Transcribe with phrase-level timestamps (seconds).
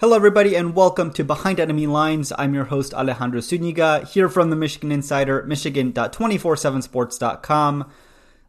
[0.00, 2.32] Hello, everybody, and welcome to Behind Enemy Lines.
[2.38, 7.90] I'm your host, Alejandro Zúñiga, here from the Michigan Insider, michigan.247sports.com.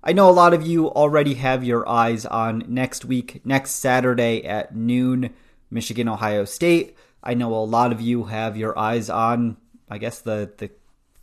[0.04, 4.46] I know a lot of you already have your eyes on next week, next Saturday
[4.46, 5.32] at noon,
[5.72, 6.96] Michigan, Ohio State.
[7.24, 9.58] I know a lot of you have your eyes on,
[9.90, 10.70] I guess, the, the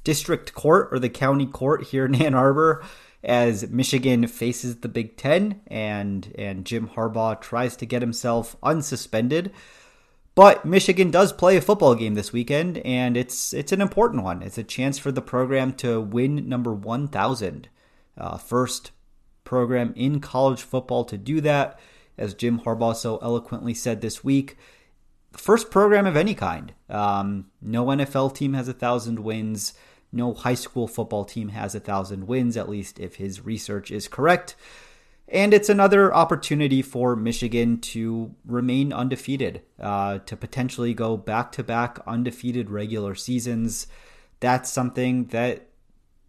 [0.02, 2.82] district court or the county court here in Ann Arbor
[3.22, 9.52] as Michigan faces the Big Ten and, and Jim Harbaugh tries to get himself unsuspended.
[10.36, 14.42] But Michigan does play a football game this weekend, and it's it's an important one.
[14.42, 17.68] It's a chance for the program to win number 1,000.
[18.18, 18.90] Uh, first
[19.44, 21.80] program in college football to do that,
[22.18, 24.58] as Jim Harbaugh so eloquently said this week.
[25.32, 26.74] First program of any kind.
[26.90, 29.72] Um, no NFL team has a thousand wins.
[30.12, 34.06] No high school football team has a thousand wins, at least if his research is
[34.06, 34.54] correct.
[35.28, 41.64] And it's another opportunity for Michigan to remain undefeated, uh, to potentially go back to
[41.64, 43.88] back undefeated regular seasons.
[44.38, 45.66] That's something that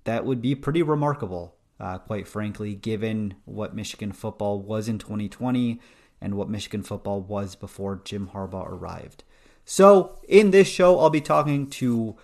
[0.06, 5.80] that would be pretty remarkable, uh, quite frankly, given what Michigan football was in 2020
[6.22, 9.24] and what Michigan football was before Jim Harbaugh arrived.
[9.66, 12.16] So, in this show, I'll be talking to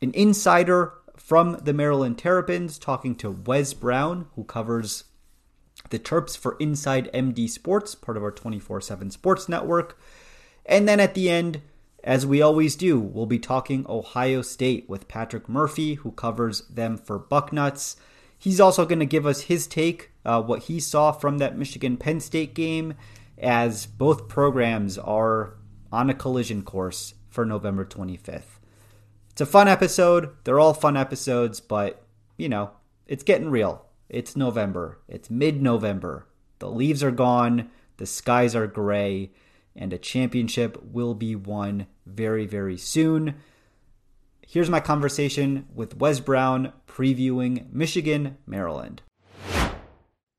[0.00, 5.04] an insider from the Maryland Terrapins, talking to Wes Brown, who covers
[5.90, 9.98] the Terps for Inside MD Sports, part of our 24 7 sports network.
[10.66, 11.62] And then at the end,
[12.04, 16.96] as we always do, we'll be talking Ohio State with Patrick Murphy, who covers them
[16.96, 17.96] for Bucknuts.
[18.38, 21.96] He's also going to give us his take, uh, what he saw from that Michigan
[21.96, 22.94] Penn State game,
[23.36, 25.54] as both programs are
[25.90, 28.58] on a collision course for November 25th.
[29.30, 30.30] It's a fun episode.
[30.44, 32.02] They're all fun episodes, but,
[32.36, 32.70] you know,
[33.06, 33.87] it's getting real.
[34.08, 35.00] It's November.
[35.06, 36.26] It's mid November.
[36.60, 39.32] The leaves are gone, the skies are gray,
[39.76, 43.34] and a championship will be won very, very soon.
[44.46, 49.02] Here's my conversation with Wes Brown previewing Michigan, Maryland.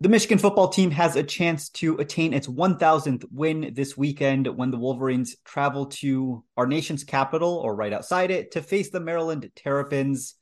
[0.02, 4.72] The Michigan football team has a chance to attain its 1000th win this weekend when
[4.72, 9.52] the Wolverines travel to our nation's capital or right outside it to face the Maryland
[9.56, 10.39] Terrapins.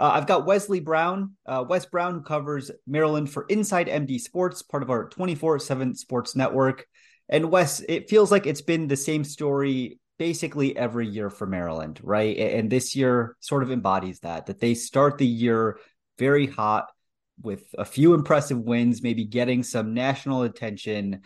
[0.00, 1.36] Uh, I've got Wesley Brown.
[1.44, 6.34] Uh, Wes Brown covers Maryland for Inside MD Sports, part of our 24 7 sports
[6.34, 6.86] network.
[7.28, 12.00] And Wes, it feels like it's been the same story basically every year for Maryland,
[12.02, 12.34] right?
[12.34, 15.78] And this year sort of embodies that, that they start the year
[16.18, 16.86] very hot
[17.42, 21.20] with a few impressive wins, maybe getting some national attention,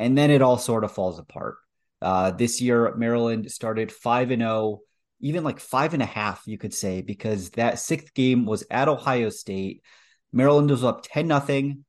[0.00, 1.58] and then it all sort of falls apart.
[2.02, 4.80] Uh, this year, Maryland started 5 and 0
[5.20, 8.88] even like five and a half, you could say, because that sixth game was at
[8.88, 9.82] Ohio State.
[10.32, 11.84] Maryland was up 10 nothing.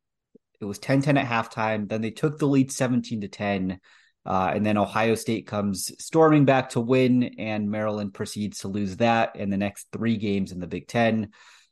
[0.60, 1.88] It was 10 10 at halftime.
[1.88, 3.80] Then they took the lead 17 to 10.
[4.26, 8.98] Uh, and then Ohio State comes storming back to win, and Maryland proceeds to lose
[8.98, 11.30] that in the next three games in the Big Ten.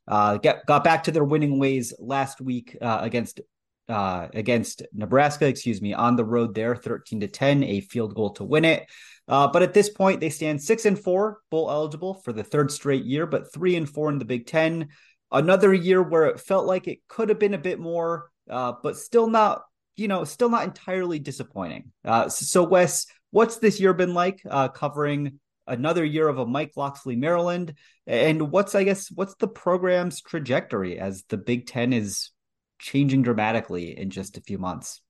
[0.07, 3.41] Uh, get, got back to their winning ways last week uh, against
[3.89, 8.31] uh, against Nebraska, excuse me, on the road there, 13 to 10, a field goal
[8.31, 8.87] to win it.
[9.27, 12.71] Uh, but at this point, they stand six and four, bowl eligible for the third
[12.71, 14.89] straight year, but three and four in the Big Ten.
[15.31, 18.97] Another year where it felt like it could have been a bit more, uh, but
[18.97, 19.63] still not,
[19.95, 21.91] you know, still not entirely disappointing.
[22.03, 26.73] Uh, so, Wes, what's this year been like uh, covering another year of a Mike
[26.75, 27.73] Locksley Maryland?
[28.05, 32.29] And what's, I guess, what's the program's trajectory as the Big Ten is
[32.77, 35.01] changing dramatically in just a few months?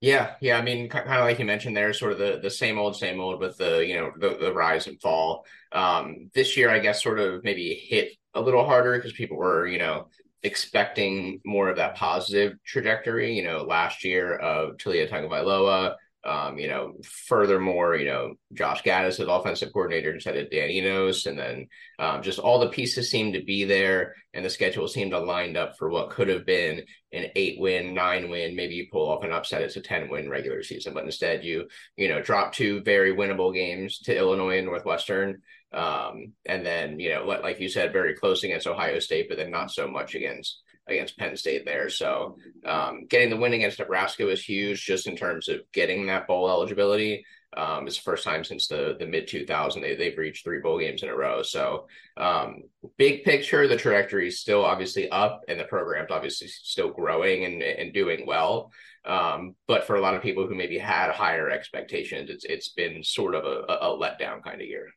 [0.00, 0.56] Yeah, yeah.
[0.56, 3.20] I mean, kind of like you mentioned there, sort of the the same old, same
[3.20, 5.44] old with the you know the, the rise and fall.
[5.72, 9.66] Um, this year, I guess, sort of maybe hit a little harder because people were
[9.66, 10.08] you know
[10.44, 13.34] expecting more of that positive trajectory.
[13.34, 19.20] You know, last year of Taulia Tagovailoa, um, you know, furthermore, you know, Josh Gattis
[19.20, 21.68] as offensive coordinator instead of Dan Enos, and then
[21.98, 25.56] um, just all the pieces seemed to be there, and the schedule seemed to lined
[25.56, 26.82] up for what could have been
[27.12, 30.28] an eight win, nine win, maybe you pull off an upset, it's a ten win
[30.28, 34.66] regular season, but instead you you know drop two very winnable games to Illinois and
[34.66, 35.42] Northwestern,
[35.72, 39.52] um, and then you know like you said, very close against Ohio State, but then
[39.52, 41.88] not so much against against Penn State there.
[41.88, 46.26] So um, getting the win against Nebraska was huge just in terms of getting that
[46.26, 47.24] bowl eligibility.
[47.56, 50.78] Um, it's the first time since the the mid 2000 they they've reached three bowl
[50.78, 51.42] games in a row.
[51.42, 51.86] So
[52.18, 52.64] um,
[52.98, 57.62] big picture, the trajectory is still obviously up, and the program's obviously still growing and
[57.62, 58.70] and doing well.
[59.06, 63.02] Um, but for a lot of people who maybe had higher expectations, it's it's been
[63.02, 64.88] sort of a, a letdown kind of year.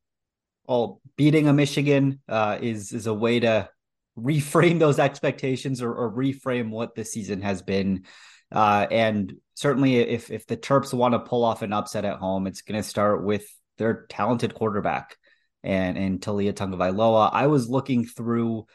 [0.67, 3.69] Well, beating a Michigan uh, is is a way to
[4.17, 8.05] reframe those expectations or, or reframe what the season has been.
[8.51, 12.47] Uh, and certainly, if if the Terps want to pull off an upset at home,
[12.47, 13.45] it's going to start with
[13.77, 15.17] their talented quarterback
[15.63, 17.29] and and Taulia Tagovailoa.
[17.31, 18.65] I was looking through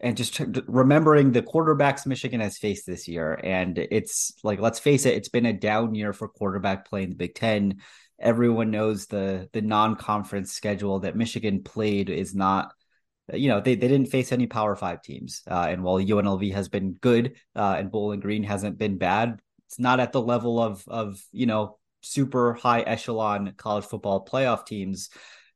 [0.00, 5.06] and just remembering the quarterbacks Michigan has faced this year, and it's like let's face
[5.06, 7.80] it, it's been a down year for quarterback play in the Big Ten.
[8.18, 12.72] Everyone knows the the non conference schedule that Michigan played is not
[13.32, 16.68] you know they, they didn't face any power five teams uh, and while unlv has
[16.68, 20.84] been good uh, and bowling green hasn't been bad it's not at the level of
[20.88, 25.08] of you know super high echelon college football playoff teams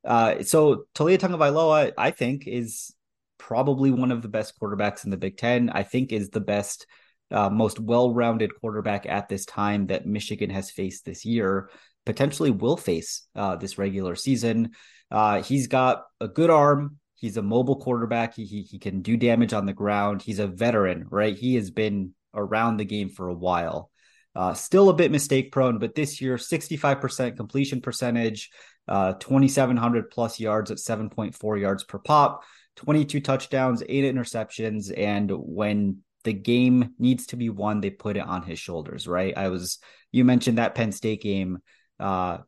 [0.04, 2.94] uh, so Taulia Tagovailoa, I think, is
[3.38, 5.70] probably one of the best quarterbacks in the Big Ten.
[5.70, 6.86] I think is the best,
[7.30, 11.70] uh, most well-rounded quarterback at this time that Michigan has faced this year.
[12.06, 14.70] Potentially will face uh, this regular season.
[15.10, 16.96] Uh, he's got a good arm.
[17.18, 18.34] He's a mobile quarterback.
[18.34, 20.22] He, he, he can do damage on the ground.
[20.22, 21.36] He's a veteran, right?
[21.36, 23.90] He has been around the game for a while.
[24.36, 28.50] Uh, still a bit mistake prone, but this year, 65% completion percentage,
[28.86, 32.44] uh, 2,700 plus yards at 7.4 yards per pop,
[32.76, 34.96] 22 touchdowns, eight interceptions.
[34.96, 39.36] And when the game needs to be won, they put it on his shoulders, right?
[39.36, 39.80] I was,
[40.12, 41.58] you mentioned that Penn State game.
[41.98, 42.38] Uh,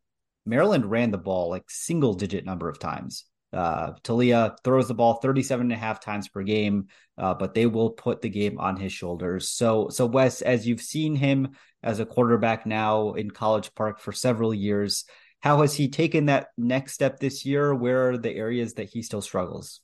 [0.47, 3.25] Maryland ran the ball like single digit number of times.
[3.53, 6.87] Uh, Taulia throws the ball 37 and a half times per game,
[7.19, 9.49] uh, but they will put the game on his shoulders.
[9.49, 11.51] So, so Wes, as you've seen him
[11.83, 15.05] as a quarterback now in College Park for several years,
[15.41, 17.75] how has he taken that next step this year?
[17.75, 19.81] Where are the areas that he still struggles?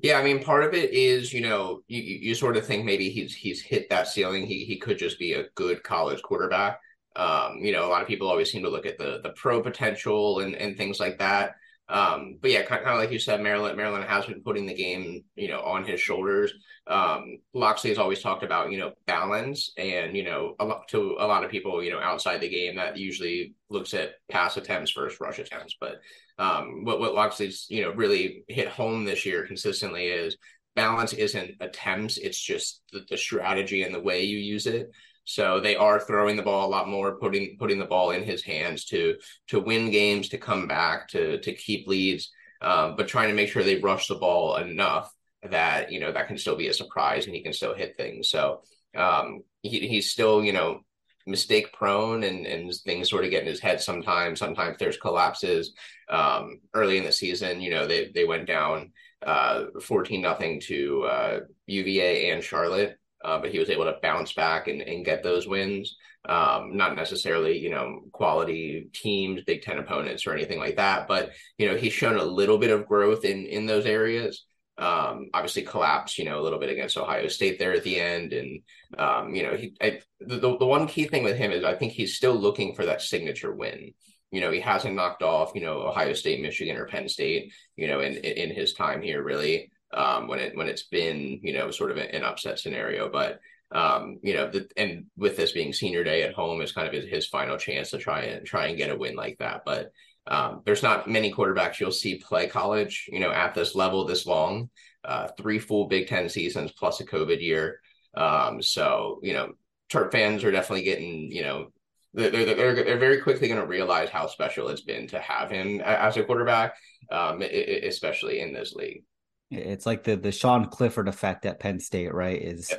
[0.00, 3.10] Yeah, I mean, part of it is, you know, you, you sort of think maybe
[3.10, 4.46] he's he's hit that ceiling.
[4.46, 6.78] He he could just be a good college quarterback.
[7.16, 9.60] Um, you know, a lot of people always seem to look at the the pro
[9.60, 11.56] potential and and things like that.
[11.90, 15.24] Um, but yeah, kind, of like you said, Maryland Maryland has been putting the game,
[15.36, 16.52] you know, on his shoulders.
[16.86, 21.16] Um, Locksley has always talked about, you know, balance, and you know, a lot, to
[21.18, 24.92] a lot of people, you know, outside the game that usually looks at pass attempts
[24.92, 25.76] versus rush attempts.
[25.80, 26.00] But
[26.38, 30.36] um, what what Locksley's, you know, really hit home this year consistently is
[30.76, 34.90] balance isn't attempts; it's just the, the strategy and the way you use it.
[35.28, 38.42] So they are throwing the ball a lot more, putting putting the ball in his
[38.42, 39.16] hands to
[39.48, 42.32] to win games, to come back, to to keep leads,
[42.62, 46.28] um, but trying to make sure they rush the ball enough that you know that
[46.28, 48.30] can still be a surprise and he can still hit things.
[48.30, 48.62] So
[48.96, 50.80] um, he, he's still you know
[51.26, 54.38] mistake prone and and things sort of get in his head sometimes.
[54.38, 55.74] Sometimes there's collapses.
[56.08, 58.92] Um, early in the season, you know they they went down
[59.22, 64.32] uh, 14 nothing to uh, UVA and Charlotte uh, but he was able to bounce
[64.32, 65.96] back and, and get those wins.
[66.28, 71.08] Um, not necessarily, you know, quality teams, Big Ten opponents, or anything like that.
[71.08, 74.44] But you know, he's shown a little bit of growth in in those areas.
[74.76, 78.32] Um, obviously, collapsed, you know, a little bit against Ohio State there at the end,
[78.32, 78.60] and
[78.98, 81.92] um, you know, he I, the the one key thing with him is I think
[81.92, 83.94] he's still looking for that signature win.
[84.30, 87.86] You know, he hasn't knocked off, you know, Ohio State, Michigan, or Penn State, you
[87.86, 91.70] know, in in his time here, really um, when it when it's been you know
[91.70, 93.08] sort of an upset scenario.
[93.10, 93.40] But
[93.70, 96.94] um, you know, the, and with this being senior day at home is kind of
[96.94, 99.62] his, his final chance to try and try and get a win like that.
[99.64, 99.92] But
[100.26, 104.26] um, there's not many quarterbacks you'll see play college, you know, at this level this
[104.26, 104.70] long.
[105.04, 107.80] Uh, three full Big Ten seasons plus a COVID year.
[108.14, 109.52] Um, so you know,
[109.90, 111.68] Terp fans are definitely getting you know
[112.14, 115.80] they're, they're, they're very quickly going to realize how special it's been to have him
[115.82, 116.74] as a quarterback,
[117.10, 119.04] um, especially in this league.
[119.50, 122.40] It's like the the Sean Clifford effect at Penn State, right?
[122.40, 122.72] Is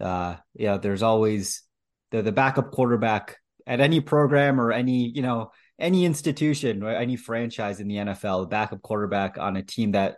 [0.00, 1.62] uh yeah, there's always
[2.10, 7.16] the the backup quarterback at any program or any, you know, any institution or any
[7.16, 10.16] franchise in the NFL, the backup quarterback on a team that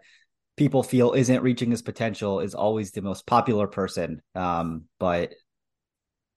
[0.56, 4.22] people feel isn't reaching his potential is always the most popular person.
[4.34, 5.34] Um, but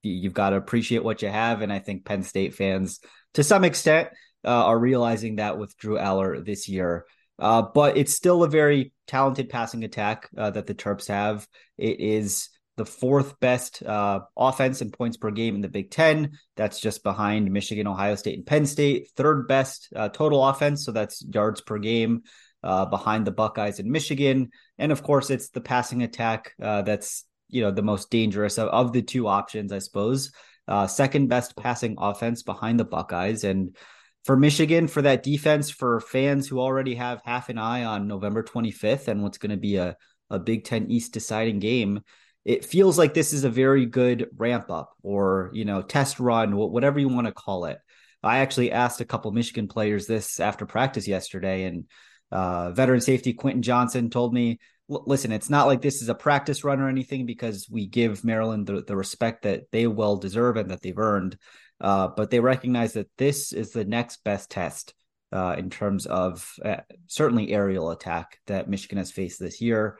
[0.03, 1.61] you've got to appreciate what you have.
[1.61, 2.99] And I think Penn State fans,
[3.33, 4.09] to some extent,
[4.45, 7.05] uh, are realizing that with Drew Allar this year.
[7.39, 11.47] Uh, but it's still a very talented passing attack uh, that the Terps have.
[11.77, 16.37] It is the fourth best uh, offense in points per game in the Big Ten.
[16.55, 19.09] That's just behind Michigan, Ohio State, and Penn State.
[19.15, 22.23] Third best uh, total offense, so that's yards per game
[22.63, 24.49] uh, behind the Buckeyes and Michigan.
[24.77, 28.93] And of course, it's the passing attack that's you know the most dangerous of, of
[28.93, 30.31] the two options, I suppose.
[30.87, 33.75] second best passing offense behind the Buckeyes and
[34.29, 38.43] for Michigan, for that defense, for fans who already have half an eye on November
[38.43, 39.97] 25th and what's going to be a,
[40.29, 42.01] a Big Ten East deciding game,
[42.45, 46.55] it feels like this is a very good ramp up or, you know, test run,
[46.55, 47.79] whatever you want to call it.
[48.21, 51.85] I actually asked a couple Michigan players this after practice yesterday, and
[52.31, 54.59] uh, veteran safety Quentin Johnson told me,
[54.89, 58.67] listen, it's not like this is a practice run or anything because we give Maryland
[58.67, 61.35] the, the respect that they well deserve and that they've earned.
[61.81, 64.93] Uh, but they recognize that this is the next best test
[65.31, 69.97] uh, in terms of uh, certainly aerial attack that Michigan has faced this year.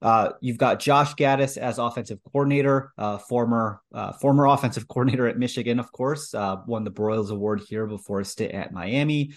[0.00, 3.82] Uh, you've got Josh Gattis as offensive coordinator, uh, former
[4.20, 8.52] former offensive coordinator at Michigan, of course, won the Broyles Award here before a stint
[8.52, 9.32] at Miami.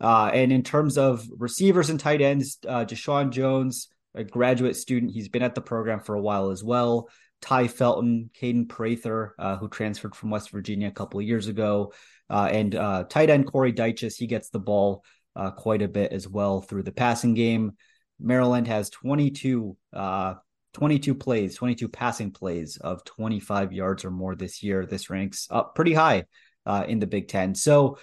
[0.00, 5.42] and in terms of receivers and tight ends, Jeshaun Jones, a graduate student, he's been
[5.42, 7.08] at the program for a while as well.
[7.42, 11.92] Tai Felton, Kaden Prather, uh, who transferred from West Virginia a couple of years ago,
[12.30, 14.16] uh, and uh, tight end Corey Dyches.
[14.16, 15.04] He gets the ball
[15.36, 17.72] uh, quite a bit as well through the passing game.
[18.20, 20.34] Maryland has 22, uh,
[20.74, 24.86] 22 plays, 22 passing plays of 25 yards or more this year.
[24.86, 26.24] This ranks up pretty high
[26.64, 27.56] uh, in the Big Ten.
[27.56, 27.98] So,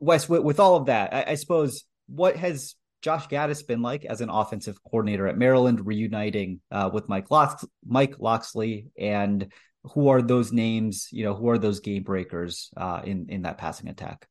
[0.00, 2.74] Wes, with, with, all of that, I, I suppose what has
[3.04, 7.66] Josh Gattis been like as an offensive coordinator at Maryland, reuniting uh, with Mike Lox-
[7.86, 9.52] Mike Locksley, and
[9.92, 11.08] who are those names?
[11.12, 14.26] You know, who are those game breakers uh, in in that passing attack?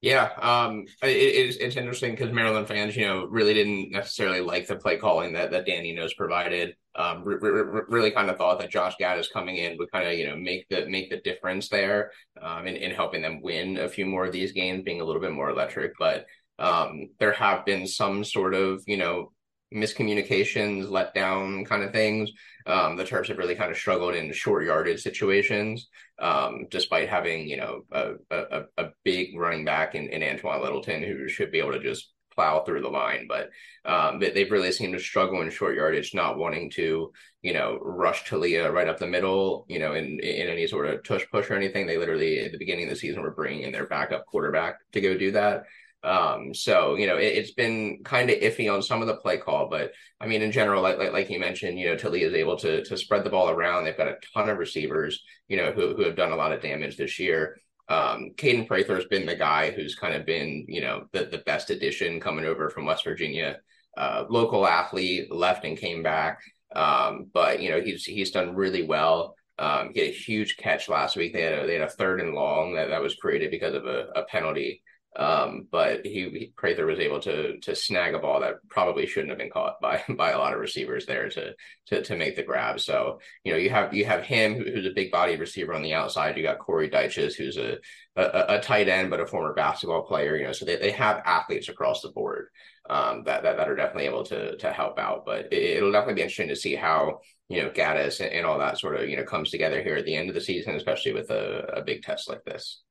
[0.00, 4.66] Yeah, um, it, it's it's interesting because Maryland fans, you know, really didn't necessarily like
[4.66, 6.74] the play calling that that Dan Enos provided.
[6.96, 10.14] Um, re- re- really kind of thought that Josh Gattis coming in would kind of
[10.14, 12.10] you know make the make the difference there,
[12.42, 15.22] um, in, in helping them win a few more of these games, being a little
[15.22, 15.92] bit more electric.
[16.00, 16.26] But
[16.58, 19.32] um, there have been some sort of, you know,
[19.74, 22.30] miscommunications, let down kind of things.
[22.66, 27.48] Um, the Terps have really kind of struggled in short yardage situations, um, despite having,
[27.48, 31.58] you know, a, a, a big running back in, in Antwain Littleton who should be
[31.58, 33.26] able to just plow through the line.
[33.28, 33.50] But
[33.84, 37.78] um, they, have really seemed to struggle in short yardage, not wanting to, you know,
[37.80, 41.50] rush Taulia right up the middle, you know, in, in any sort of tush push
[41.50, 41.86] or anything.
[41.86, 45.00] They literally, at the beginning of the season, were bringing in their backup quarterback to
[45.00, 45.64] go do that.
[46.06, 49.38] Um, so you know, it, has been kind of iffy on some of the play
[49.38, 52.34] call, but I mean, in general, like like, like you mentioned, you know, Taulia is
[52.34, 53.84] able to to spread the ball around.
[53.84, 56.62] They've got a ton of receivers, you know, who who have done a lot of
[56.62, 57.58] damage this year.
[57.88, 61.38] Um, Kaden Prather has been the guy who's kind of been, you know, the the
[61.38, 63.58] best addition coming over from West Virginia.
[63.96, 66.38] Uh, local athlete left and came back,
[66.76, 69.34] um, but you know, he's he's done really well.
[69.58, 71.32] Um, he had a huge catch last week.
[71.32, 73.86] They had a, they had a third and long that, that was created because of
[73.86, 74.82] a, a penalty.
[75.16, 79.30] Um, but he, he Prather was able to to snag a ball that probably shouldn't
[79.30, 81.54] have been caught by by a lot of receivers there to
[81.86, 82.80] to to make the grab.
[82.80, 85.94] So you know you have you have him who's a big body receiver on the
[85.94, 86.36] outside.
[86.36, 87.78] You got Corey Dyches who's a,
[88.14, 90.36] a, a tight end but a former basketball player.
[90.36, 92.48] You know so they, they have athletes across the board
[92.90, 95.24] um, that, that that are definitely able to to help out.
[95.24, 98.58] But it, will definitely be interesting to see how you know Gattis and, and, all
[98.58, 101.12] that sort of you know comes together here at the end of the season, especially
[101.12, 102.82] with a, a big test like this.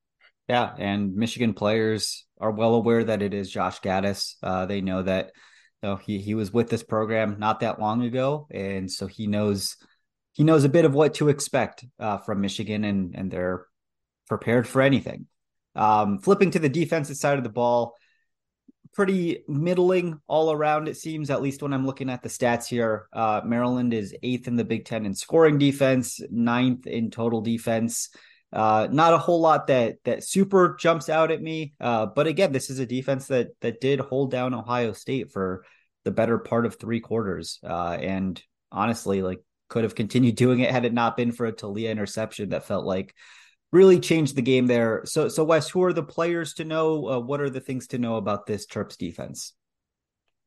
[0.48, 4.36] Yeah, and Michigan players are well aware that it is Josh Gattis.
[4.44, 5.32] Uh, they know that
[5.82, 9.28] you know, he he was with this program not that long ago, and so he
[9.28, 9.78] knows
[10.34, 13.66] he knows a bit of what to expect uh, from Michigan, and and they're
[14.28, 15.28] prepared for anything.
[15.76, 17.96] Um, flipping to the defensive side of the ball,
[18.94, 20.88] pretty middling all around.
[20.88, 23.08] It seems, at least when I'm looking at the stats here.
[23.12, 28.10] Uh, Maryland is eighth in the Big Ten in scoring defense, ninth in total defense.
[28.54, 31.74] Uh, not a whole lot that that super jumps out at me.
[31.80, 35.66] Uh, but again, this is a defense that that did hold down Ohio State for
[36.04, 37.60] the better part of three quarters.
[37.64, 41.54] Uh, and honestly, like could have continued doing it had it not been for a
[41.54, 43.14] Taulia interception that felt like
[43.72, 45.02] really changed the game there.
[45.06, 47.10] So, so Wes, who are the players to know?
[47.10, 49.54] Uh, what are the things to know about this Terps defense?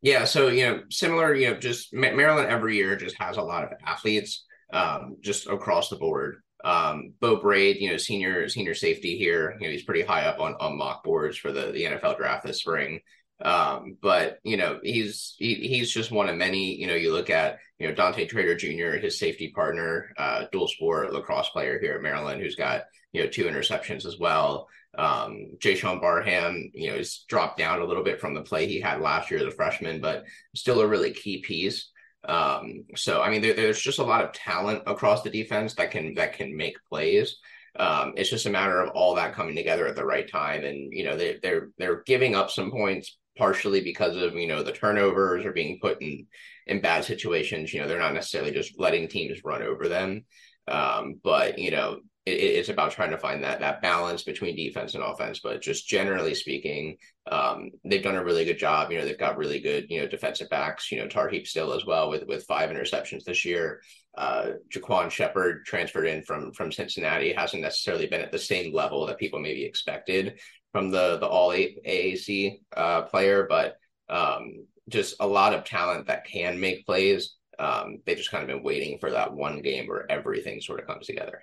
[0.00, 3.64] Yeah, so you know, similar, you know, just Maryland every year just has a lot
[3.64, 6.43] of athletes, um, just across the board.
[6.65, 9.57] Um, Beau Brade, you know, senior senior safety here.
[9.61, 12.45] You know, he's pretty high up on on mock boards for the the NFL draft
[12.45, 13.00] this spring.
[13.41, 16.75] Um, but you know, he's he, he's just one of many.
[16.75, 20.69] You know, you look at you know Dante Trader Jr., his safety partner, uh, dual
[20.69, 24.69] sport lacrosse player here at Maryland, who's got you know two interceptions as well.
[24.97, 28.81] Um, Jaishawn Barham, you know, has dropped down a little bit from the play he
[28.81, 30.25] had last year as a freshman, but
[30.57, 31.91] still a really key piece.
[32.28, 35.90] Um, so I mean, there, there's just a lot of talent across the defense that
[35.90, 37.37] can that can make plays.
[37.78, 40.92] Um, it's just a matter of all that coming together at the right time, and
[40.92, 44.73] you know they, they're they're giving up some points partially because of you know the
[44.73, 46.26] turnovers or being put in
[46.66, 47.73] in bad situations.
[47.73, 50.25] You know they're not necessarily just letting teams run over them,
[50.66, 54.94] um, but you know it, it's about trying to find that that balance between defense
[54.94, 55.40] and offense.
[55.40, 56.97] But just generally speaking,
[57.30, 58.90] um, they've done a really good job.
[58.90, 60.90] You know, they've got really good you know defensive backs.
[60.90, 63.80] You know, Tarheeb Still as well with with five interceptions this year.
[64.16, 69.06] Uh, Ja'Quan Sheppard transferred in from from Cincinnati hasn't necessarily been at the same level
[69.06, 70.40] that people maybe expected
[70.73, 73.76] from the the All AAC uh, player, but
[74.08, 77.37] um, just a lot of talent that can make plays.
[77.58, 80.87] Um, they just kind of been waiting for that one game where everything sort of
[80.87, 81.42] comes together.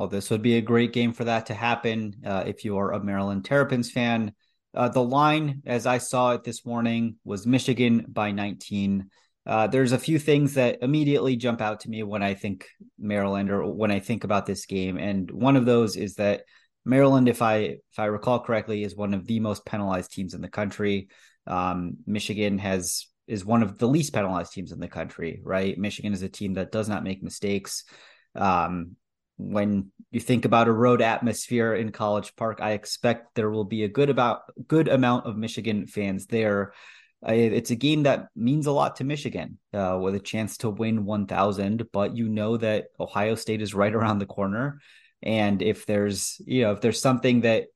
[0.00, 2.92] Well, this would be a great game for that to happen uh, if you are
[2.92, 4.32] a Maryland Terrapins fan.
[4.72, 9.10] Uh, the line, as I saw it this morning, was Michigan by 19.
[9.44, 12.66] Uh, there's a few things that immediately jump out to me when I think
[12.98, 16.44] Maryland or when I think about this game, and one of those is that
[16.86, 20.40] Maryland, if I if I recall correctly, is one of the most penalized teams in
[20.40, 21.08] the country.
[21.46, 25.76] Um, Michigan has is one of the least penalized teams in the country, right?
[25.76, 27.84] Michigan is a team that does not make mistakes.
[28.34, 28.96] Um,
[29.40, 33.84] when you think about a road atmosphere in College Park, I expect there will be
[33.84, 36.72] a good about good amount of Michigan fans there.
[37.26, 41.04] it's a game that means a lot to Michigan, uh, with a chance to win
[41.04, 41.90] 1,000.
[41.92, 44.80] But you know that Ohio State is right around the corner,
[45.22, 47.66] and if there's you know if there's something that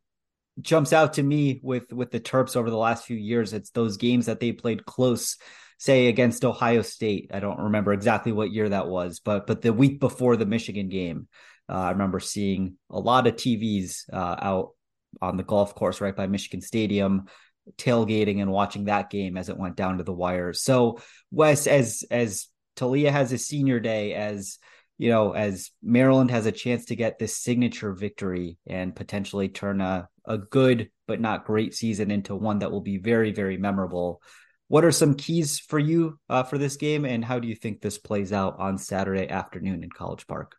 [0.61, 3.97] jumps out to me with with the Terps over the last few years, it's those
[3.97, 5.37] games that they played close
[5.78, 7.30] say against Ohio State.
[7.35, 10.88] I don't remember exactly what year that was, but but the week before the Michigan
[10.88, 11.28] game,
[11.68, 14.71] uh, I remember seeing a lot of TVs uh, out
[15.23, 17.26] on the golf course right by Michigan Stadium,
[17.76, 20.52] tailgating and watching that game as it went down to the wire.
[20.52, 20.99] So
[21.30, 24.59] Wes, as as Taulia has a senior day, as
[24.99, 29.80] you know, as Maryland has a chance to get this signature victory and potentially turn
[29.80, 34.23] a, a good but not great season into one that will be very, very memorable.
[34.68, 37.80] What are some keys for you uh, for this game, and how do you think
[37.80, 40.56] this plays out on Saturday afternoon in College Park?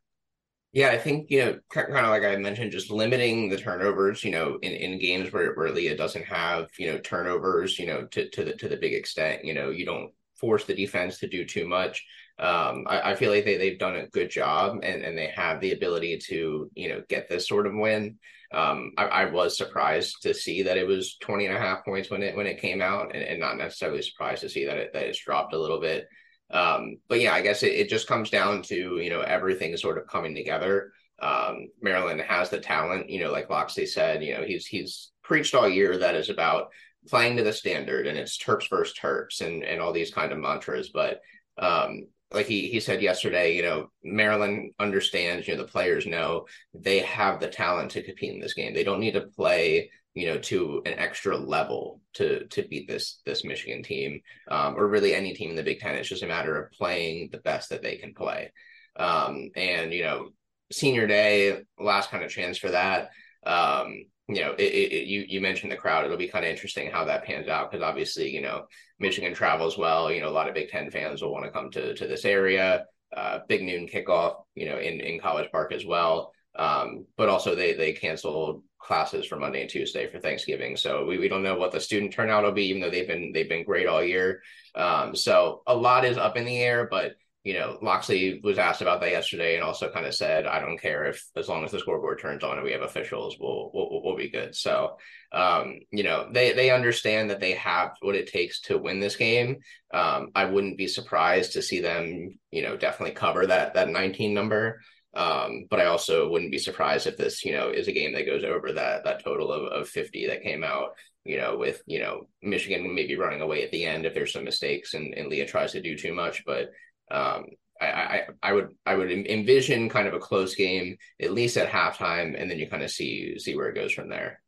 [0.75, 4.25] Yeah, I think you know, kind of like I mentioned, just limiting the turnovers.
[4.25, 8.03] You know, in, in games where where Leah doesn't have you know turnovers, you know,
[8.07, 9.45] to to the to the big extent.
[9.45, 12.05] You know, you don't force the defense to do too much.
[12.39, 15.61] Um, I, I feel like they they've done a good job and and they have
[15.61, 18.19] the ability to you know get this sort of win.
[18.51, 22.09] Um, I, I, was surprised to see that it was 20 and a half points
[22.09, 24.93] when it when it came out, and, and not necessarily surprised to see that it
[24.93, 26.09] that it's dropped a little bit.
[26.51, 29.97] Um, but yeah, I guess it, it just comes down to, you know, everything sort
[29.97, 30.91] of coming together.
[31.19, 35.55] Um, Maryland has the talent, you know, like Locksley said, you know, he's he's preached
[35.55, 36.71] all year that is about
[37.07, 40.39] playing to the standard and it's Terps versus Terps and and all these kind of
[40.39, 40.89] mantras.
[40.89, 41.21] But
[41.57, 46.45] um, like he he said yesterday, you know, Maryland understands, you know, the players know
[46.73, 48.73] they have the talent to compete in this game.
[48.73, 53.21] They don't need to play you know to an extra level to to beat this
[53.25, 55.95] this Michigan team um, or really any team in the Big Ten.
[55.95, 58.51] It's just a matter of playing the best that they can play.
[58.95, 60.29] Um, and you know,
[60.71, 63.09] senior day, last kind of chance for that.
[63.45, 66.05] Um, you know, it, it, you you mentioned the crowd.
[66.05, 68.65] It'll be kind of interesting how that pans out because obviously, you know,
[68.99, 70.11] Michigan travels well.
[70.11, 72.25] You know, a lot of Big Ten fans will want to come to to this
[72.25, 72.85] area.
[73.15, 76.31] Uh, big noon kickoff, you know, in in College Park as well.
[76.57, 80.77] Um, but also they they canceled classes for Monday and Tuesday for Thanksgiving.
[80.77, 83.31] So we, we don't know what the student turnout will be, even though they've been
[83.33, 84.41] they've been great all year.
[84.75, 88.81] Um, so a lot is up in the air, but you know, Locksley was asked
[88.81, 91.69] about that yesterday and also kind of said, I don't care if as long as
[91.69, 94.55] the scoreboard turns on and we have officials, we'll we'll, we'll be good.
[94.55, 94.97] So
[95.31, 99.15] um, you know, they they understand that they have what it takes to win this
[99.15, 99.57] game.
[99.93, 104.33] Um, I wouldn't be surprised to see them, you know, definitely cover that that 19
[104.33, 104.81] number.
[105.15, 108.25] Um, but I also wouldn't be surprised if this, you know, is a game that
[108.25, 110.89] goes over that that total of, of 50 that came out,
[111.23, 114.43] you know, with, you know, Michigan maybe running away at the end if there's some
[114.43, 116.43] mistakes and, and Leah tries to do too much.
[116.45, 116.71] But
[117.09, 117.45] um,
[117.81, 121.69] I, I, I would I would envision kind of a close game at least at
[121.69, 124.41] halftime, and then you kind of see see where it goes from there.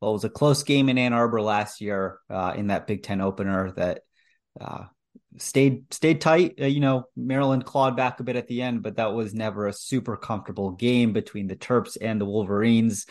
[0.00, 3.02] Well, it was a close game in Ann Arbor last year uh, in that Big
[3.02, 4.02] Ten opener that
[4.60, 4.84] uh,
[5.36, 6.54] stayed stayed tight.
[6.60, 9.66] Uh, you know, Maryland clawed back a bit at the end, but that was never
[9.66, 13.06] a super comfortable game between the Terps and the Wolverines.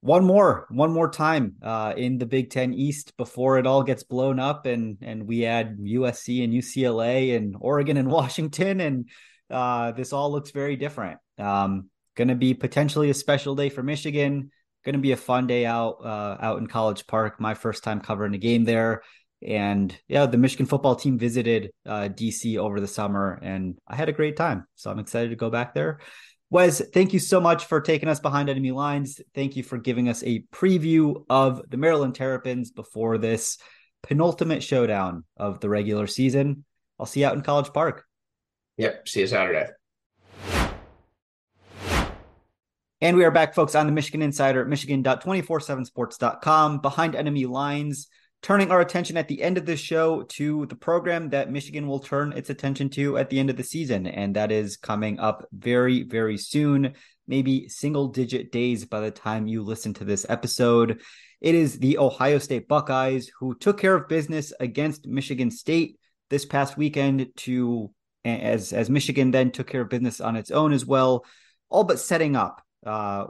[0.00, 4.02] One more, one more time uh, in the Big Ten East before it all gets
[4.02, 9.08] blown up, and and we add USC and UCLA and Oregon and Washington, and
[9.48, 11.18] uh, this all looks very different.
[11.38, 14.50] Um, going to be potentially a special day for Michigan.
[14.84, 17.40] Going to be a fun day out uh, out in College Park.
[17.40, 19.02] My first time covering a game there.
[19.46, 24.08] And yeah, the Michigan football team visited uh, DC over the summer, and I had
[24.08, 24.66] a great time.
[24.74, 26.00] So I'm excited to go back there.
[26.50, 29.20] Wes, thank you so much for taking us behind enemy lines.
[29.34, 33.56] Thank you for giving us a preview of the Maryland Terrapins before this
[34.02, 36.64] penultimate showdown of the regular season.
[37.00, 38.04] I'll see you out in College Park.
[38.76, 39.08] Yep.
[39.08, 39.68] See you Saturday.
[43.00, 48.08] And we are back, folks, on the Michigan Insider at michigan.247sports.com behind enemy lines,
[48.42, 52.00] turning our attention at the end of this show to the program that Michigan will
[52.00, 54.06] turn its attention to at the end of the season.
[54.06, 56.94] And that is coming up very, very soon,
[57.28, 61.00] maybe single digit days by the time you listen to this episode.
[61.40, 66.44] It is the Ohio State Buckeyes who took care of business against Michigan State this
[66.44, 67.92] past weekend to
[68.24, 71.24] as as Michigan then took care of business on its own as well,
[71.68, 73.26] all but setting up uh,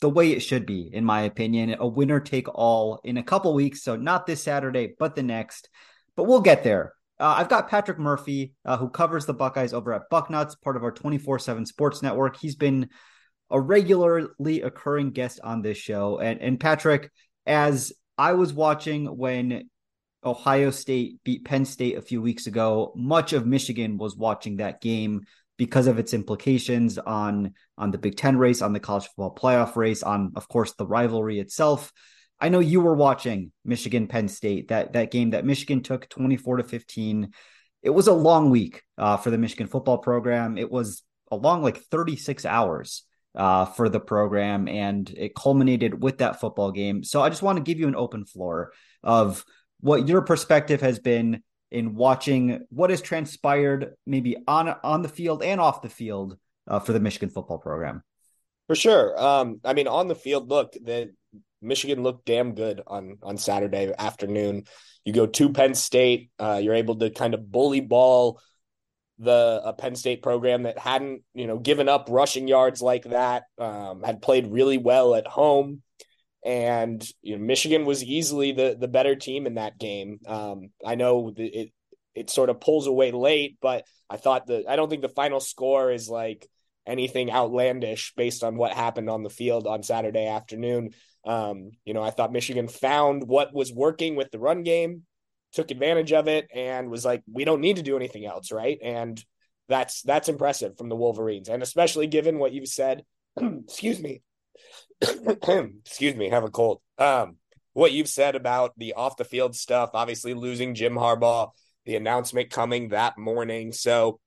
[0.00, 1.76] the way it should be, in my opinion.
[1.78, 3.82] A winner take all in a couple weeks.
[3.82, 5.68] So not this Saturday, but the next.
[6.16, 6.94] But we'll get there.
[7.18, 10.84] Uh, I've got Patrick Murphy, uh, who covers the Buckeyes over at Bucknuts, part of
[10.84, 12.36] our 24 7 sports network.
[12.36, 12.90] He's been
[13.50, 16.18] a regularly occurring guest on this show.
[16.18, 17.10] And, and Patrick,
[17.46, 19.70] as I was watching when
[20.24, 24.80] Ohio State beat Penn State a few weeks ago, much of Michigan was watching that
[24.80, 25.22] game
[25.56, 29.76] because of its implications on on the Big Ten race, on the college football playoff
[29.76, 31.92] race, on of course the rivalry itself.
[32.38, 36.36] I know you were watching Michigan Penn State that that game that Michigan took twenty
[36.36, 37.32] four to fifteen.
[37.82, 40.58] It was a long week uh, for the Michigan football program.
[40.58, 46.02] It was a long like thirty six hours uh, for the program, and it culminated
[46.02, 47.04] with that football game.
[47.04, 49.44] So I just want to give you an open floor of
[49.80, 55.42] what your perspective has been in watching what has transpired maybe on on the field
[55.42, 56.36] and off the field
[56.68, 58.02] uh, for the Michigan football program.
[58.66, 59.20] For sure.
[59.20, 61.12] Um, I mean, on the field, look, the
[61.62, 64.64] Michigan looked damn good on on Saturday afternoon.
[65.04, 68.40] You go to Penn State, uh, you're able to kind of bully ball
[69.18, 73.44] the a Penn State program that hadn't, you know, given up rushing yards like that,
[73.58, 75.82] um, had played really well at home
[76.46, 80.20] and you know Michigan was easily the the better team in that game.
[80.26, 81.72] Um, I know it
[82.14, 85.40] it sort of pulls away late, but I thought the I don't think the final
[85.40, 86.48] score is like
[86.86, 90.90] anything outlandish based on what happened on the field on Saturday afternoon.
[91.24, 95.02] Um, you know, I thought Michigan found what was working with the run game,
[95.52, 98.78] took advantage of it, and was like, we don't need to do anything else, right?
[98.80, 99.22] And
[99.68, 103.02] that's that's impressive from the Wolverines, and especially given what you've said.
[103.36, 104.22] excuse me
[105.82, 106.80] excuse me, have a cold.
[106.98, 107.36] Um,
[107.72, 111.50] what you've said about the off the field stuff, obviously losing Jim Harbaugh,
[111.84, 113.72] the announcement coming that morning.
[113.72, 114.18] So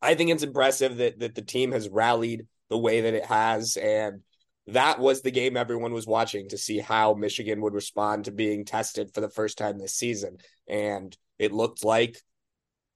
[0.00, 3.76] I think it's impressive that that the team has rallied the way that it has.
[3.76, 4.20] And
[4.66, 8.64] that was the game everyone was watching to see how Michigan would respond to being
[8.64, 10.38] tested for the first time this season.
[10.68, 12.18] And it looked like,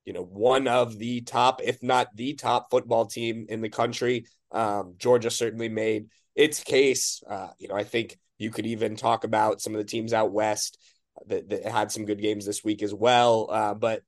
[0.07, 4.25] you know, one of the top, if not the top football team in the country.
[4.53, 7.23] Um, Georgia certainly made its case.
[7.29, 10.33] Uh, you know, I think you could even talk about some of the teams out
[10.33, 10.79] west
[11.27, 13.49] that, that had some good games this week as well.
[13.51, 14.03] Uh, but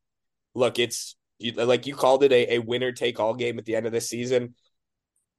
[0.55, 1.17] look, it's
[1.57, 4.01] like you called it a, a winner take all game at the end of the
[4.01, 4.55] season.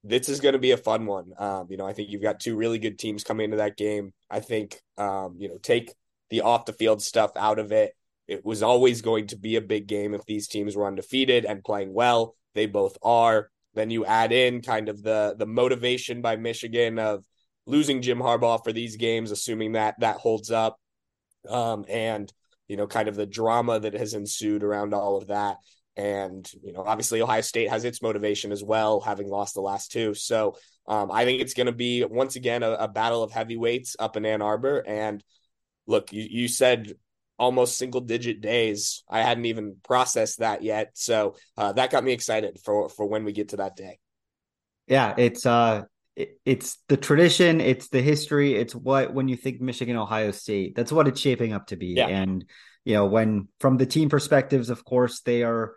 [0.04, 1.32] This is going to be a fun one.
[1.38, 4.14] Um, you know, I think you've got two really good teams coming into that game.
[4.30, 5.94] I think, um, you know, take
[6.30, 7.94] the off the field stuff out of it.
[8.30, 11.64] It was always going to be a big game if these teams were undefeated and
[11.64, 12.36] playing well.
[12.56, 13.50] They both are.
[13.74, 17.24] Then you add in kind of the the motivation by Michigan of
[17.66, 20.80] losing Jim Harbaugh for these games, assuming that that holds up,
[21.48, 22.32] um, and
[22.68, 25.58] you know, kind of the drama that has ensued around all of that.
[25.98, 29.92] And you know, obviously Ohio State has its motivation as well, having lost the last
[29.92, 30.14] two.
[30.14, 30.56] So
[30.88, 34.16] um, I think it's going to be once again a, a battle of heavyweights up
[34.16, 34.84] in Ann Arbor.
[34.88, 35.24] And
[35.88, 36.94] look, you, you said
[37.40, 39.04] almost single digit days.
[39.10, 40.92] I hadn't even processed that yet.
[40.94, 44.00] So uh, that got me excited for for when we get to that day.
[44.88, 45.84] Yeah, it's uh
[46.16, 50.76] it, it's the tradition, it's the history, it's what when you think Michigan Ohio State,
[50.76, 51.94] that's what it's shaping up to be.
[51.98, 52.08] Yeah.
[52.08, 52.46] And
[52.84, 55.76] you know, when from the team perspectives, of course, they are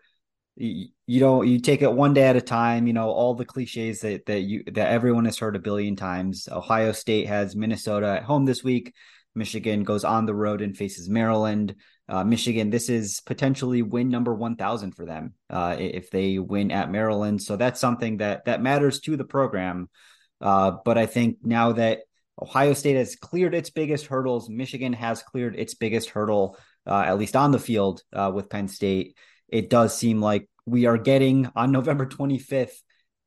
[0.57, 3.45] you, you don't you take it one day at a time you know all the
[3.45, 8.07] cliches that that you that everyone has heard a billion times ohio state has minnesota
[8.07, 8.93] at home this week
[9.35, 11.75] Michigan goes on the road and faces Maryland.
[12.09, 16.91] Uh, Michigan, this is potentially win number 1000 for them uh, if they win at
[16.91, 17.43] Maryland.
[17.43, 19.89] So that's something that that matters to the program.
[20.41, 22.01] Uh, but I think now that
[22.41, 27.19] Ohio State has cleared its biggest hurdles, Michigan has cleared its biggest hurdle, uh, at
[27.19, 29.17] least on the field uh, with Penn State.
[29.49, 32.75] It does seem like we are getting on November 25th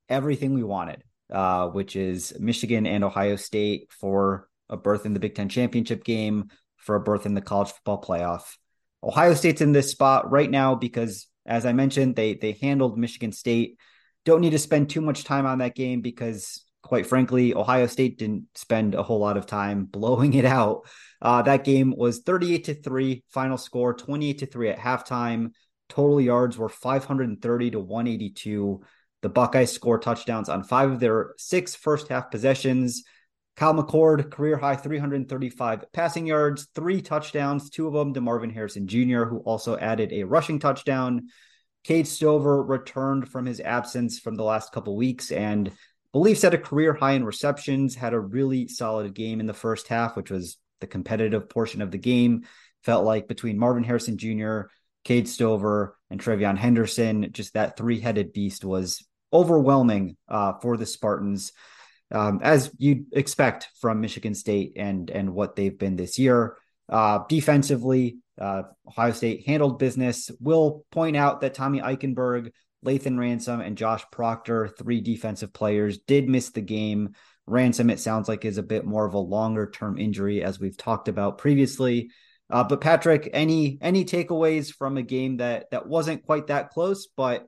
[0.10, 5.20] everything we wanted, uh, which is Michigan and Ohio State for a berth in the
[5.20, 8.44] Big Ten championship game, for a berth in the college football playoff.
[9.04, 13.32] Ohio State's in this spot right now because, as I mentioned, they they handled Michigan
[13.32, 13.78] State.
[14.24, 18.18] Don't need to spend too much time on that game because, quite frankly, Ohio State
[18.18, 20.88] didn't spend a whole lot of time blowing it out.
[21.22, 25.52] Uh, that game was 38 to 3, final score 28 to 3 at halftime.
[25.90, 28.82] Total yards were 530 to 182.
[29.22, 33.04] The Buckeyes score touchdowns on five of their six first half possessions.
[33.56, 38.86] Kyle McCord, career high 335 passing yards, three touchdowns, two of them to Marvin Harrison
[38.86, 41.30] Jr., who also added a rushing touchdown.
[41.86, 45.72] Cade Stover returned from his absence from the last couple weeks and
[46.12, 49.88] believe set a career high in receptions, had a really solid game in the first
[49.88, 52.46] half, which was the competitive portion of the game.
[52.84, 54.62] Felt like between Marvin Harrison Jr.,
[55.06, 60.86] Cade Stover, and TreVeyon Henderson, just that three headed beast was overwhelming uh, for the
[60.86, 61.54] Spartans
[62.12, 66.58] um, as you'd expect from Michigan State and and what they've been this year.
[66.88, 70.30] Uh, defensively, uh, Ohio State handled business.
[70.40, 72.52] We'll point out that Tommy Eichenberg,
[72.86, 77.16] Lathan Ransom, and Josh Proctor, three defensive players, did miss the game.
[77.48, 80.78] Ransom, it sounds like, is a bit more of a longer term injury, as we've
[80.78, 82.12] talked about previously.
[82.50, 87.08] Uh, but Patrick, any any takeaways from a game that that wasn't quite that close,
[87.18, 87.48] but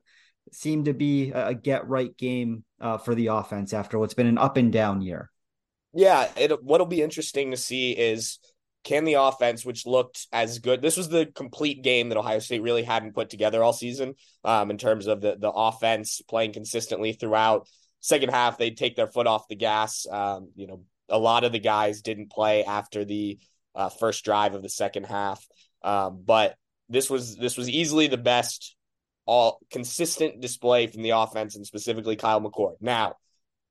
[0.51, 4.37] seemed to be a get right game uh, for the offense after what's been an
[4.37, 5.29] up and down year.
[5.93, 8.39] Yeah, it, what'll be interesting to see is
[8.87, 12.61] can the offense, which looked as good, this was the complete game that Ohio State
[12.61, 17.11] really hadn't put together all season um, in terms of the the offense playing consistently
[17.11, 17.67] throughout.
[17.99, 20.07] Second half, they'd take their foot off the gas.
[20.09, 23.39] Um, you know, a lot of the guys didn't play after the
[23.75, 25.45] uh, first drive of the second half,
[25.83, 26.55] um, but
[26.87, 28.76] this was this was easily the best
[29.27, 32.75] all consistent display from the offense and specifically Kyle McCord.
[32.81, 33.15] Now,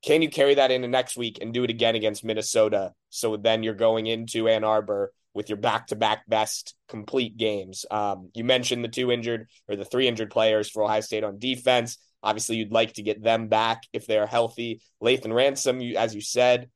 [0.05, 2.92] can you carry that into next week and do it again against Minnesota?
[3.11, 7.85] So then you're going into Ann Arbor with your back to back best complete games.
[7.90, 11.38] Um, you mentioned the two injured or the three injured players for Ohio State on
[11.38, 11.99] defense.
[12.23, 14.81] Obviously, you'd like to get them back if they're healthy.
[15.03, 16.71] Lathan Ransom, you, as you said,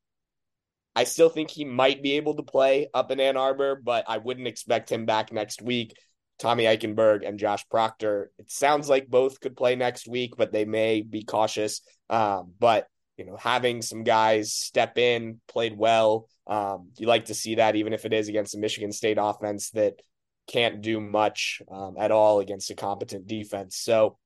[0.95, 4.19] I still think he might be able to play up in Ann Arbor, but I
[4.19, 5.95] wouldn't expect him back next week.
[6.41, 8.33] Tommy Eichenberg and Josh Proctor.
[8.39, 11.83] It sounds like both could play next week, but they may be cautious.
[12.09, 16.27] Um, but you know, having some guys step in, played well.
[16.47, 19.71] Um, you like to see that, even if it is against a Michigan State offense
[19.73, 20.01] that
[20.49, 23.77] can't do much um, at all against a competent defense.
[23.77, 24.17] So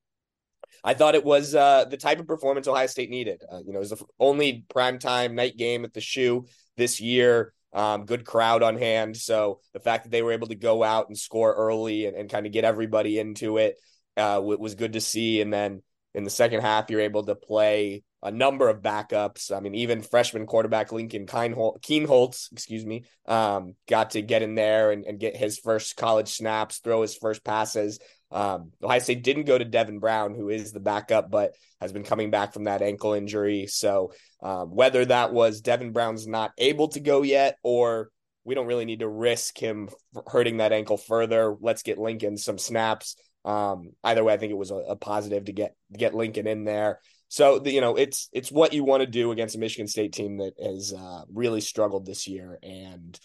[0.84, 3.42] I thought it was uh, the type of performance Ohio State needed.
[3.50, 6.46] Uh, you know, it was the only primetime night game at the shoe
[6.76, 7.52] this year.
[7.74, 9.16] Um, good crowd on hand.
[9.16, 12.30] So the fact that they were able to go out and score early and, and
[12.30, 13.80] kind of get everybody into it
[14.16, 15.40] uh, was good to see.
[15.40, 15.82] And then
[16.14, 19.54] in the second half, you're able to play a number of backups.
[19.54, 24.92] I mean, even freshman quarterback Lincoln Kienholz, excuse me, um, got to get in there
[24.92, 27.98] and, and, get his first college snaps, throw his first passes.
[28.30, 32.02] Um, Ohio State didn't go to Devin Brown, who is the backup, but has been
[32.02, 33.66] coming back from that ankle injury.
[33.66, 38.08] So um, whether that was Devin Brown's not able to go yet, or
[38.44, 39.88] we don't really need to risk him
[40.26, 41.54] hurting that ankle further.
[41.60, 43.16] Let's get Lincoln some snaps.
[43.44, 46.64] Um, either way, I think it was a, a positive to get get Lincoln in
[46.64, 47.00] there.
[47.28, 50.12] So the, you know, it's it's what you want to do against a Michigan State
[50.12, 53.18] team that has uh, really struggled this year, and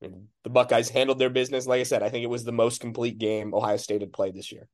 [0.00, 1.66] and the Buckeyes handled their business.
[1.66, 4.34] Like I said, I think it was the most complete game Ohio State had played
[4.34, 4.68] this year.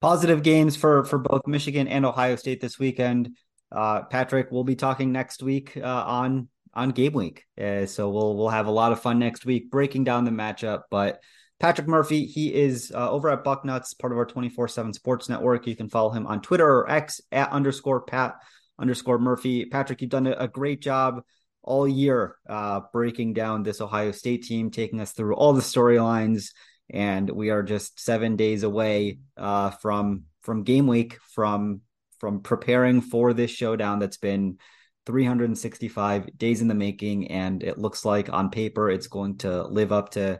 [0.00, 3.36] Positive games for for both Michigan and Ohio State this weekend.
[3.72, 8.36] Uh, Patrick, we'll be talking next week uh, on on game week, uh, so we'll
[8.36, 10.82] we'll have a lot of fun next week breaking down the matchup.
[10.90, 11.22] But
[11.64, 15.30] Patrick Murphy, he is uh, over at Bucknuts, part of our twenty four seven Sports
[15.30, 15.66] Network.
[15.66, 18.34] You can follow him on Twitter or X at underscore Pat
[18.78, 19.64] underscore Murphy.
[19.64, 21.22] Patrick, you've done a, a great job
[21.62, 26.48] all year uh, breaking down this Ohio State team, taking us through all the storylines,
[26.90, 31.80] and we are just seven days away uh, from from game week, from
[32.18, 34.58] from preparing for this showdown that's been
[35.06, 39.92] 365 days in the making, and it looks like on paper it's going to live
[39.92, 40.38] up to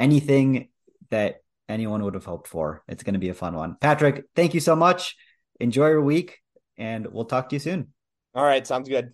[0.00, 0.68] anything
[1.10, 2.82] that anyone would have hoped for.
[2.88, 3.76] It's going to be a fun one.
[3.80, 5.16] Patrick, thank you so much.
[5.60, 6.40] Enjoy your week,
[6.76, 7.92] and we'll talk to you soon.
[8.34, 9.12] All right, sounds good.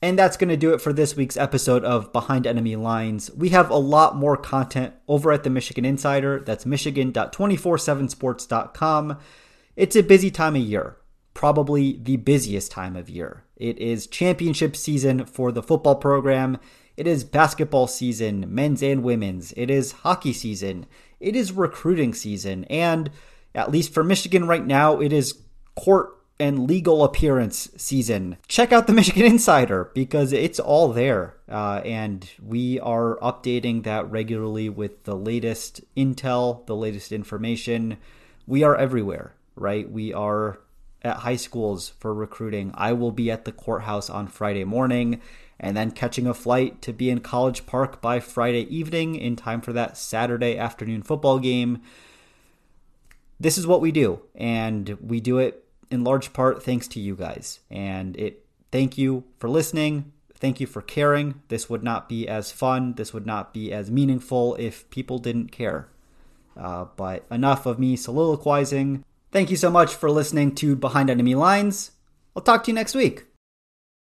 [0.00, 3.32] And that's going to do it for this week's episode of Behind Enemy Lines.
[3.32, 6.38] We have a lot more content over at the Michigan Insider.
[6.40, 9.18] That's michigan.247sports.com.
[9.74, 10.98] It's a busy time of year,
[11.34, 13.42] probably the busiest time of year.
[13.56, 16.58] It is championship season for the football program.
[16.98, 19.52] It is basketball season, men's and women's.
[19.56, 20.84] It is hockey season.
[21.20, 22.64] It is recruiting season.
[22.64, 23.12] And
[23.54, 25.38] at least for Michigan right now, it is
[25.76, 31.36] court and legal appearance season, check out the Michigan Insider because it's all there.
[31.48, 37.96] Uh, and we are updating that regularly with the latest intel, the latest information.
[38.44, 39.88] We are everywhere, right?
[39.88, 40.58] We are
[41.02, 42.72] at high schools for recruiting.
[42.74, 45.20] I will be at the courthouse on Friday morning
[45.60, 49.60] and then catching a flight to be in College Park by Friday evening in time
[49.60, 51.82] for that Saturday afternoon football game.
[53.40, 57.16] This is what we do, and we do it in large part thanks to you
[57.16, 57.60] guys.
[57.70, 60.12] And it thank you for listening.
[60.34, 61.42] Thank you for caring.
[61.48, 62.94] This would not be as fun.
[62.94, 65.88] This would not be as meaningful if people didn't care.
[66.56, 69.04] Uh, but enough of me soliloquizing.
[69.32, 71.92] Thank you so much for listening to Behind Enemy Lines.
[72.36, 73.27] I'll talk to you next week.